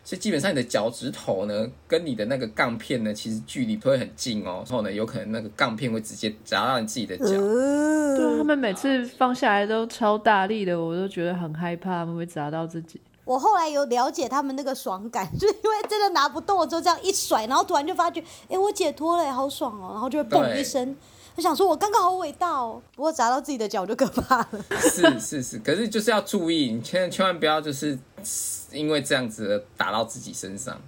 [0.05, 4.63] 所以基本上你的脚趾头呢，跟你的那个杠片呢，其实距离都会很近哦。
[4.67, 7.25] 然后呢，有可能那个杠片会直接砸到你自己的脚。
[7.25, 12.99] 对啊，他们每次放下来都超大力的，我都觉得很害怕，他们会砸到自己。
[13.25, 20.93] 我后来有了解他们那个爽感， 就是因为真的拿不动了之后，这样一甩，然后突然就发觉，哎，我解脱了，好爽哦，然后就会嘣一声。
[21.35, 24.65] 我想说，我刚刚好伟大哦，不过砸到自己的脚就可怕了。
[24.79, 27.97] 是是是，可是就是要注意，你千千万不要就是
[28.71, 30.79] 因为这样子打到自己身上，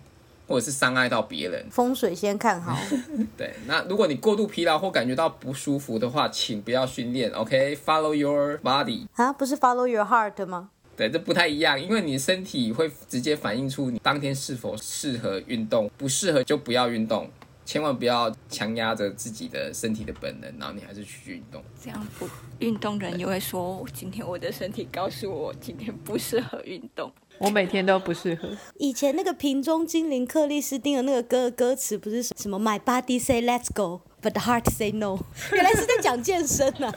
[0.47, 1.65] 或者是伤害到别人。
[1.71, 2.77] 风水先看好。
[3.35, 7.31] 对，那如果你过度疲劳或感觉到不舒服的话，请不要训练。
[7.31, 8.15] OK，follow、okay?
[8.15, 10.69] your body 啊，不是 follow your heart 吗？
[10.95, 17.29] 对，这不太一样，因为你的身体会直接反映出你当天是否适合运动，不适合就不要运动。
[17.65, 21.61] 千万不要强压着自己的身体的本能，然后你还是去运动。
[21.83, 27.11] 这样不运动人也会说，今天我的身体告诉我今天不适合运动。
[27.37, 28.49] 我每天都不适合。
[28.77, 34.01] 以前那个瓶中精灵克里斯汀的那个歌歌词不是什么 My body say let's go。
[34.21, 35.19] But the heart say no，
[35.51, 36.91] 原来是在讲健身啊！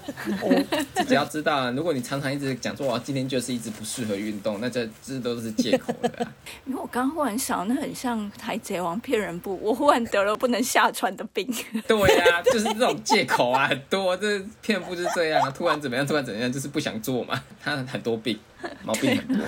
[0.94, 6.32] 自己要知道啊，如果你常常一直讲说我今天就是一直不适合运动，那这这都是借口的、啊。
[6.64, 11.46] 因为我刚忽然想，那很像海贼王骗人部，我忽然得了不能下船的病。
[11.86, 14.16] 对呀、啊，就是这种借口啊，很多。
[14.16, 17.42] 这骗人部就是这样啊，突然怎么样，突然怎么样，就是不想做嘛。
[17.62, 18.38] 他很多病，
[18.82, 19.44] 毛病很多。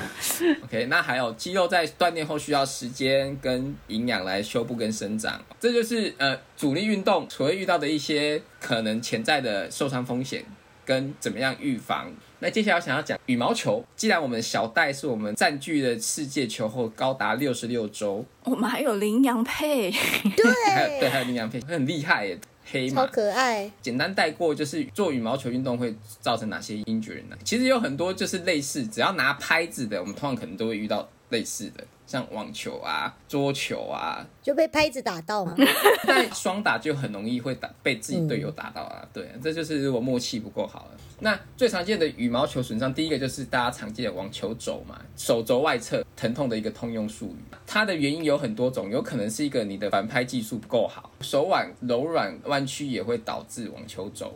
[0.64, 10.44] OK，那还有肌肉在锻炼后需要时间跟营养来修复跟生长，这就是呃主力运动所会遇到的一些可能潜在的受伤风险
[10.85, 12.12] 跟怎么样预防。
[12.40, 20.33] 那接下来我想要讲羽毛球，既然我们小戴是我们占据了世界球后高达六十六周，我们还有羚羊配，还有
[21.01, 22.38] 对，还有羚羊配，很厉害耶。
[22.73, 23.70] 黑超马，可爱。
[23.81, 27.37] 简单带过，就是做羽毛球运动会造成哪些 injury 呢？
[27.42, 35.55] 其实有很多就是类似，只要拿拍子的，我们通常可能都会遇到类似的，像网球啊、桌球啊，就被拍子打到嘛。
[36.05, 39.09] 但双打就很容易会打被自己队友打到啊。
[39.12, 40.90] 对，这就是如果默契不够好了。
[41.20, 47.55] 那最常见的羽毛球损伤，第一个就是大家常见的网球肘嘛，手肘外侧疼痛的一个通用术语。
[47.64, 54.35] 它的原因有很多种，有可能是一个你的反拍技术不够好，手腕柔软弯曲也会导致网球肘。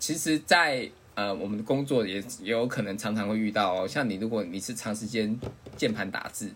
[0.00, 5.38] 其实在，呃我们的工作也也有可能常常会遇到哦，像你如果你是长时间
[5.76, 6.50] 键盘打字。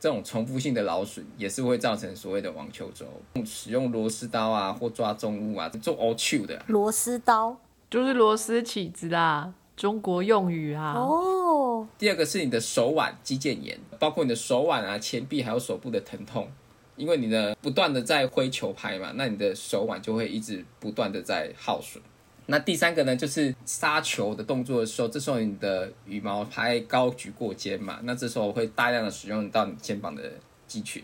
[0.00, 3.04] 这种重复性的劳损也是会造成所谓的网球肘，
[3.44, 7.54] 使用螺丝刀啊或抓重物啊，做 all two 的啊、螺丝刀
[7.90, 10.94] 就是螺丝起子啦，中国用语啊。
[10.94, 16.48] 哦，第二个是你的手腕肌腱炎，包括你的手腕啊、前臂还有手部的疼痛，
[16.96, 22.02] 因为你的不断的在挥球拍嘛，那你的手腕就会一直不断的在耗损。
[22.50, 30.32] 那第三个呢，就是杀球的动作的时候，这时候你的羽毛拍高举过肩嘛，那这时候会大量的使用到你肩膀的
[30.66, 31.02] 肌群。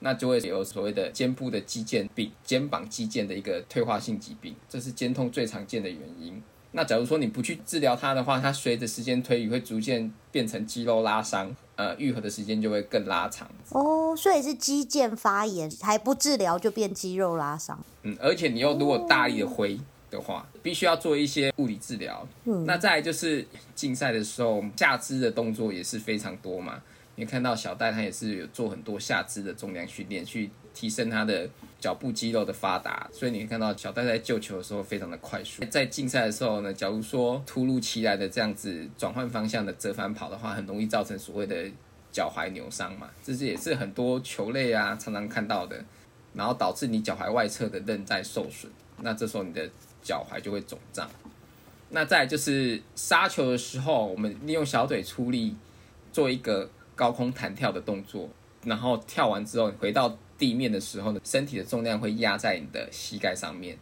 [0.00, 6.42] 那就会有所谓的肩部的肌腱病、肩膀肌腱的一个退化性疾病，这是肩痛最常见的原因。
[6.72, 13.48] 那假如说你不去治疗它的话，它随着时间推移会逐渐变成肌肉拉伤，呃，愈合的时间就会更拉长。
[13.70, 17.78] 哦，所以是肌腱发炎，还不治疗就变肌肉拉伤。
[18.02, 19.78] 嗯，而且你又如果大力的挥
[20.14, 22.26] 的话，必须要做一些物理治疗。
[22.44, 26.80] 嗯那再来就是竞赛的时候，下肢的动作也是非常多嘛。
[27.16, 31.48] 你看到小戴他也是有做很多下肢的重量训练，去提升他的
[31.78, 33.08] 脚部肌肉的发达。
[33.12, 35.62] 所以你会看到小戴在救球的时候非常的快速。
[35.66, 41.70] 在竞赛的时候呢，假如说突如其来的这样子转换方向的折返跑的话，很容易造成所谓的
[42.10, 43.10] 脚踝扭伤嘛。
[43.22, 45.84] 这是也是很多球类啊常常看到的。
[46.36, 48.68] 然后导致你脚踝外侧的韧带受损，
[49.00, 49.70] 那这时候你的
[50.04, 51.10] 脚踝就会肿胀。
[51.90, 55.56] 那再就是杀球的时候，我们利用小腿出力
[56.12, 58.28] 做一个高空弹跳的动作，
[58.64, 63.78] 然后跳完之后回到地面的时候呢，身体的重量会压在你的膝盖上面，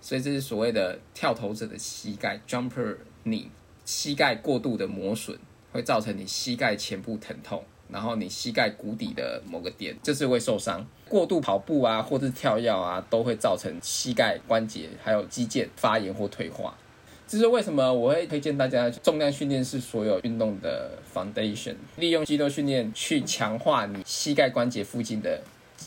[0.00, 3.46] 所以这是所谓的跳投者的膝盖 （jumper knee），
[3.84, 5.38] 膝盖过度的磨损
[5.72, 7.64] 会造成你膝盖前部疼痛。
[7.90, 16.74] 然后你膝盖骨底的某个点就是会受伤，过度跑步啊，或者是跳跃啊，都会造成膝盖关节还有肌腱发炎或退化。
[17.26, 25.40] 这是为什么我会推荐大家重量训练是所有运动的 foundation，利用肌肉训练去强化你膝盖关节附近的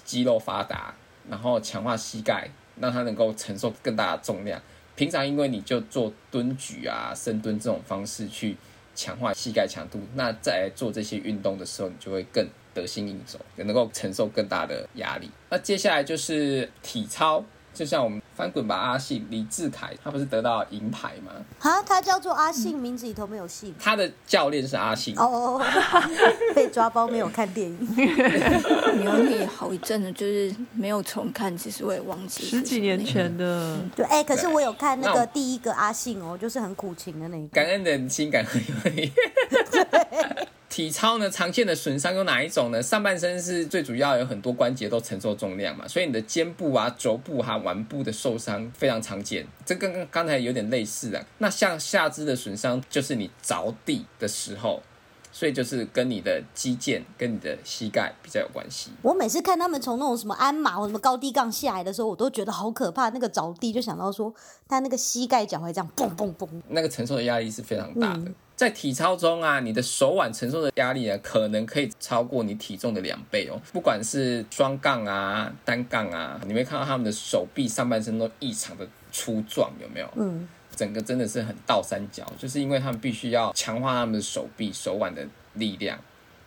[0.04, 0.94] 肌肉发达，
[1.30, 4.62] 然后强化膝盖，让它能够承受更大的重量。
[4.96, 8.58] 平常因为你就做蹲举啊、深蹲这种方式去。
[8.98, 15.30] 强化膝盖强度，那在做这些运动的时候，你就会更得心应手，也能够承受更大的压力。
[15.52, 21.32] 那接下来就是体操，就像我们翻滚吧阿信李志凯，他不是得到银牌吗？
[21.58, 23.74] 啊，他叫做阿信，名字里头没有信。
[23.80, 25.18] 他的教练是阿信。
[25.18, 25.66] 哦哦，
[26.54, 27.78] 被抓包没有看电影，
[29.02, 37.48] 牛你好一阵子，就是没有重看，其实我也忘记十几年前的，对，哎、可是我有看那个第一个阿信哦，就是很苦情的那一个。
[37.48, 39.12] 感恩的心，感恩有你。
[40.78, 42.80] 体操呢，常见的损伤有哪一种呢？
[42.80, 49.44] 上半身是最主要，有很多关节都承受重量嘛，所以你的肩部啊、肘部哈、腕部的受伤非常常见。
[49.66, 51.26] 这跟刚刚才有点类似啊。
[51.40, 54.84] 那像下肢的损伤，就是你着地的时候，
[55.32, 58.92] 所以就是跟你的肌腱、跟你的膝盖比较有关系。
[59.02, 63.10] 我每次看他们从那种什么鞍马或什么高低杠下来的时候，我都觉得好可怕。
[63.10, 64.32] 那个着地就想到说，
[64.68, 66.48] 他那个膝盖脚会这样蹦蹦蹦。
[66.68, 68.32] 那个承受的压力是非常大的。
[68.58, 73.62] 在体操中啊，你的手腕承受的压力呢，可能可以超过你体重的两倍哦。
[73.72, 80.10] 不管是双杠啊、单杠啊，你会看到他们的手臂、上半身都异常的粗壮，有没有？
[80.16, 86.00] 嗯，整个真的是很倒三角，就是因为他们必须要强化他们的手臂、手腕的力量，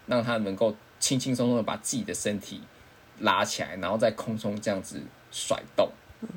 [0.07, 2.61] 让他能够轻轻松松的把自己的身体
[3.21, 5.89] 拉起来，然后在空中这样子甩动。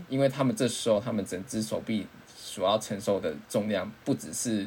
[0.07, 2.05] 因为他们这时候，他们整只手臂
[2.37, 4.65] 所要承受的重量，不只是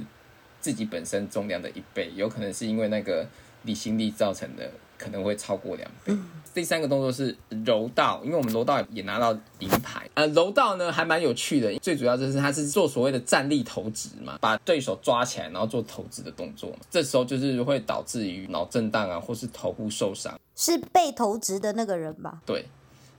[0.66, 3.24] 自己本身重量的一倍，有可能是因为那个
[3.62, 6.12] 离心力造成的，可能会超过两倍。
[6.52, 10.10] 第三个动作是柔道，因为我们柔道也拿到银牌。
[10.14, 16.78] 呃，柔道呢还蛮有趣的，最主要就是它是做所谓的站立投掷嘛，把对手抓起来，然后做投掷的动作嘛。
[16.90, 20.36] 这时候就是会导致于脑震荡啊，或是头部受伤。
[20.56, 22.40] 是被投掷的那个人吧？
[22.44, 22.66] 对，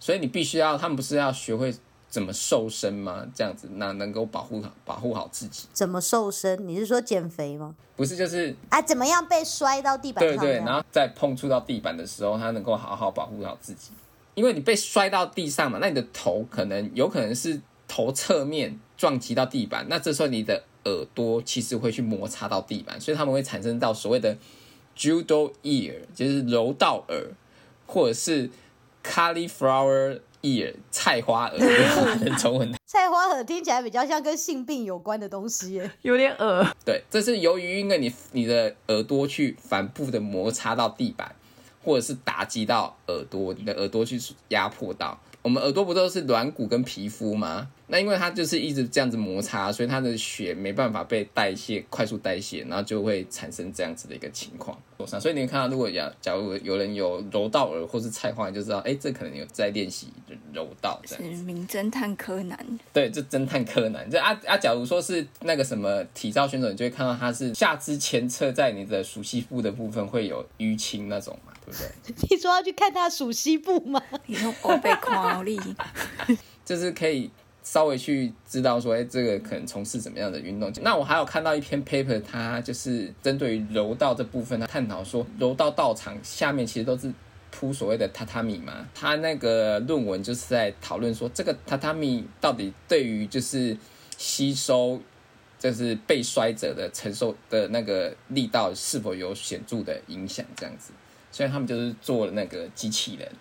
[0.01, 1.73] 所以你必须要，他们不是要学会
[2.10, 3.26] 怎么瘦身吗？
[3.36, 6.67] 这样子，那能够保护好保护好自己，怎么瘦身？
[6.67, 7.76] 你是说减肥吗？
[7.96, 10.38] 不是就是啊，怎么样被摔到地板上？
[10.38, 13.91] 对对，然后在碰触到地板的时候，他能够好好保护好自己。
[14.36, 24.38] 因为你被摔到地上嘛，那你的头可能有可能是头侧面撞击到地板，那这时候你的耳朵其实会去摩擦到地板，所以他们会产生到所谓的
[24.95, 27.32] judo ear，就是柔道耳，
[27.88, 28.51] 或者是
[29.03, 31.57] cauliflower ear 菜花耳，
[32.25, 35.91] 用中文菜花耳听起来比较像跟性病有关的东西耶。
[36.01, 36.65] 有点耳。
[36.85, 41.35] 对，这是由于因为你你的耳朵去反复的摩擦到地板，
[41.83, 44.19] 或者是打击到耳朵，你的耳朵去
[44.49, 45.19] 压迫到。
[45.48, 47.70] 我们耳朵不都是软骨跟皮肤吗？
[47.88, 54.78] 那因为它就是一直这样子摩擦，所以它的血没办法被代谢，快速代谢，然后就会产生这样子的一个情况。
[55.22, 60.08] 所以你看到，如果假假如有人有柔道耳或是菜花，你就知道，哎，这可能有在练习
[60.52, 61.43] 柔道这是样子。
[61.43, 72.15] 名侦探柯南，对，这侦探柯南，这啊啊，假如说是那个什么体操选手，你就会看到他是下肢前侧在你的熟悉部的部分会有淤青那种嘛，对不对？
[72.30, 74.01] 你说要去看他数西部吗？
[74.26, 75.59] 你说我被夸力，
[76.63, 77.30] 就是可以
[77.61, 80.72] 稍微去知道说，哎，这个可能从事怎么样的运动。
[80.82, 87.11] 那我还有看到一篇 paper，它就是针对于柔道这部分，它探讨说柔道道场下面其实都是
[87.51, 93.76] 铺所谓的榻榻米嘛，他那个论文就是在讨论说，这个榻榻米到底对于就是
[94.18, 95.01] 吸收，
[95.59, 100.91] 就是被摔者的承受的那个力道是否有显著的影响，这样子。
[101.32, 103.32] 所以他们就是做了那个机器人，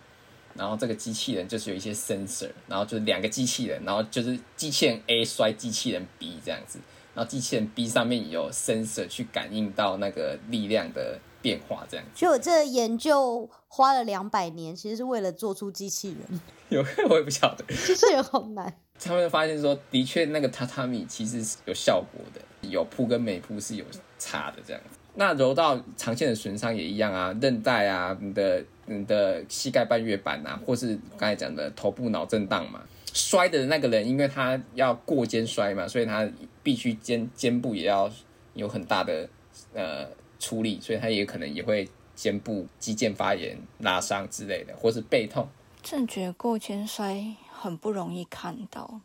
[0.55, 6.78] 然后这个机器人就是有一些 sensor，然后就是两个机器人，然后就是机器人 A 摔机器人 B 这样子，
[7.14, 12.12] 然后机器人 B 上面有 sensor 去感应到那个力量的变化，这样子。
[12.14, 16.41] 就我这研究花了两百年，其实是为了做出机器人。
[16.68, 18.80] 有我也不晓得，机器人好难。
[18.99, 23.84] 他们发现说，的确那个榻榻米其实是有效果的，有铺跟没铺是有
[24.18, 24.95] 差的这样子。
[25.17, 32.83] 那柔道常见的损伤也一样啊，韧带啊，你的你的膝盖半月板啊，或是刚才讲的头部脑震荡嘛。
[33.14, 36.29] 摔的那个人，因为他要过肩摔嘛，所以他
[36.62, 38.11] 必须肩肩部也要
[38.53, 39.27] 有很大的
[39.73, 40.07] 呃
[40.39, 45.49] 出力，所以他也可能也会肩部肌腱发炎、拉伤之类的，或是背痛。
[45.83, 49.01] 正觉过肩摔很不容易看到，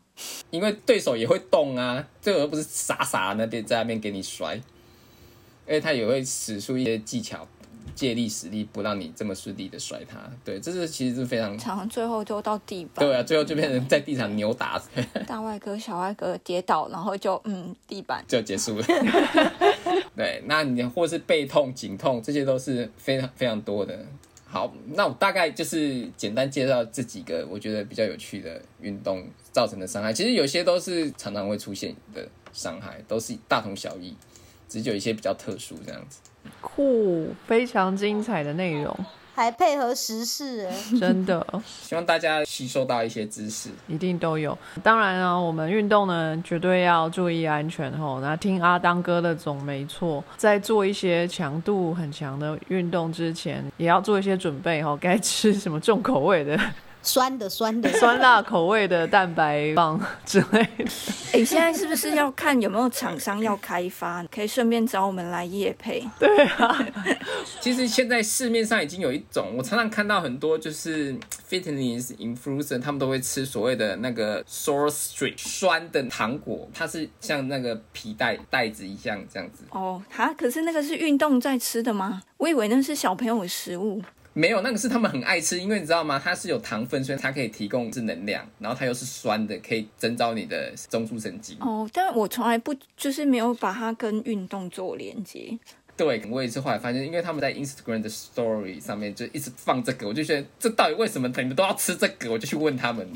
[0.49, 4.59] 因为对手也会动啊，这个又不是傻傻那边在那边给你摔。
[5.67, 7.47] 因为他也会使出一些技巧，
[7.95, 10.17] 借力使力，不让你这么顺利的摔他。
[10.43, 13.05] 对，这是其实是非常，常最后就到地板。
[13.05, 14.81] 对啊，最后就变成在地上扭打。
[15.27, 18.85] 大外哥、小外哥跌倒，然后就嗯，地板就结束了。
[20.15, 23.97] 对，那你或是背痛、颈痛，这些都是非常非常多的。
[24.45, 30.11] 好，那我大概就是简单介绍这几个我觉得比较有趣的运动造成的伤害。
[30.11, 34.13] 其实有些都是常常会出现的伤害，都是大同小异。
[34.79, 36.21] 只有一些比较特殊这样子，
[36.61, 38.97] 酷，非常精彩的内容，
[39.35, 41.45] 还配合时事，哎， 真的，
[41.81, 44.57] 希望大家吸收到一些知识，一定都有。
[44.81, 48.21] 当然啊，我们运动呢，绝对要注意安全吼。
[48.21, 56.57] 那听阿当哥的总没错，在做一些强度很强的运动之前，也要做一些准备吼，该吃什么重口味的。
[57.03, 60.85] 酸的酸的酸辣口味的蛋白棒 之类的。
[61.33, 66.07] 哎，现在是不是要看有没有厂商要开发，可以顺便找我们来夜配？
[66.19, 66.87] 对啊，
[67.59, 71.17] 其实现在市面上已经有一种，我常常看到很多就是
[71.49, 79.63] fitness influencer，他们都会吃所谓的那个 sour street 酸的糖果，它是像那个皮带袋子一样这样子。
[79.71, 82.21] 哦，哈，可是那个是运动在吃的吗？
[82.37, 84.01] 我以为那是小朋友的食物。
[84.33, 86.19] 没有，那个是他们很爱吃，因为你知道吗？
[86.23, 91.57] 它是有糖分，所以它可以提供是能量，然后它又是酸的，可以增招你的中枢神经。
[91.59, 95.57] 哦，但我从来不就是没有把它跟运动做连接。
[95.97, 102.31] 对，我也是后来发现，因为他们在 Instagram 的 Story 上面就一直放这个，我就觉得这到底为什么你们都要吃这个？
[102.31, 103.07] 我就去问他们。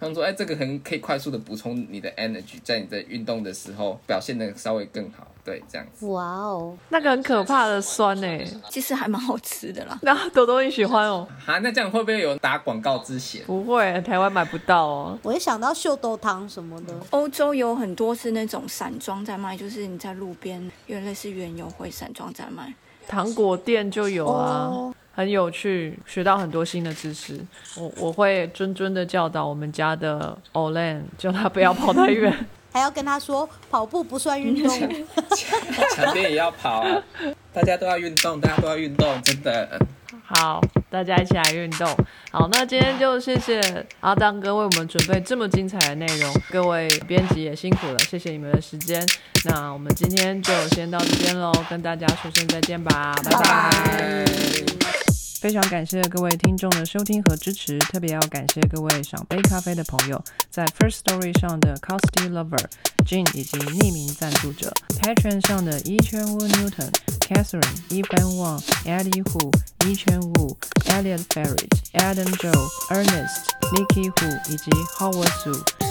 [0.00, 6.06] 他们说：“哎，这个很可以快速的补充你的 energy，在你的运动的时候表现的稍微更好。”对，这样子。
[6.06, 8.38] 哇哦，那个很可怕的酸呢，
[8.70, 9.98] 其实还蛮好吃的啦。
[10.00, 11.28] 那朵朵你喜欢哦？
[11.44, 13.44] 啊，那这样会不会有打广告之嫌？
[13.44, 15.18] 不会，台湾买不到哦。
[15.22, 22.72] 我一想到秀豆汤什么的，欧洲有很多是那种散装在卖，就是你在路边，有类似原油会散装在卖。
[23.06, 24.94] 糖果店就有啊。
[25.14, 27.40] 很有趣，学到很多新的知识。
[27.76, 32.32] 我我会谆谆的教导我们家的 Olan，叫他不要跑太远，
[32.72, 34.68] 还要跟他说跑步不算运动，
[35.94, 37.02] 墙边也要跑啊！
[37.52, 39.80] 大家都要运动，大家都要运动，真的。
[40.26, 40.60] 好，
[40.90, 41.86] 大家一起来运动。
[42.32, 43.60] 好，那今天就谢谢
[44.00, 49.00] 阿当哥为我们准备这么精彩的内容，各位编辑也辛苦了，谢谢你们的时间。
[49.44, 54.73] 那我们今天就先到这边喽，跟大家说声再见吧，拜拜。
[55.44, 60.18] 非常感谢各位听众的收听和支持，特别要感谢各位赏杯咖啡的朋友，
[60.48, 62.64] 在 First Story 上的 Costy Lover、
[63.04, 64.72] Jane 以及匿名赞助者
[65.02, 66.90] ，Patreon 上的 Yi Chuan Wu Newton、
[67.20, 69.52] Catherine、Evan Wang、Eddie Hu、
[69.86, 75.83] e c h a n Wu、Elliot Ferret、Adam Joe、Ernest、Nikki Hu 以及 Howard Su。